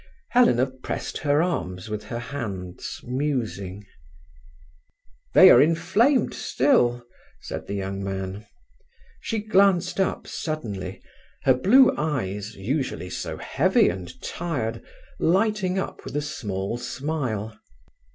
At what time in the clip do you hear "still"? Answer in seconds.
6.33-7.05